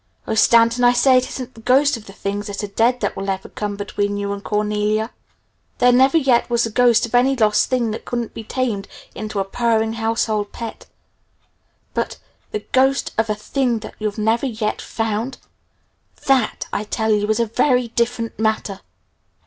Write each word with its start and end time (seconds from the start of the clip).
Oh, 0.27 0.33
Stanton, 0.33 0.83
I 0.83 0.93
say, 0.93 1.15
it 1.17 1.29
isn't 1.29 1.53
the 1.53 1.61
ghost 1.61 1.95
of 1.95 2.07
the 2.07 2.11
things 2.11 2.47
that 2.47 2.63
are 2.63 2.67
dead 2.67 3.01
that 3.01 3.15
will 3.15 3.29
ever 3.29 3.49
come 3.49 3.75
between 3.75 4.17
you 4.17 4.33
and 4.33 4.43
Cornelia. 4.43 5.11
There 5.77 5.91
never 5.91 6.17
yet 6.17 6.49
was 6.49 6.63
the 6.63 6.71
ghost 6.71 7.05
of 7.05 7.13
any 7.13 7.35
lost 7.35 7.69
thing 7.69 7.91
that 7.91 8.03
couldn't 8.03 8.33
be 8.33 8.43
tamed 8.43 8.87
into 9.13 9.37
a 9.37 9.43
purring 9.45 9.93
household 9.93 10.51
pet. 10.53 10.87
But 11.93 12.17
the 12.49 12.65
ghost 12.71 13.11
of 13.15 13.29
a 13.29 13.35
thing 13.35 13.77
that 13.81 13.93
you've 13.99 14.17
never 14.17 14.47
yet 14.47 14.81
found? 14.81 15.37
That, 16.25 16.67
I 16.73 16.85
tell 16.85 17.11
you, 17.13 17.29
is 17.29 17.39
a 17.39 17.45
very 17.45 17.89
different 17.89 18.39
matter!" 18.39 18.79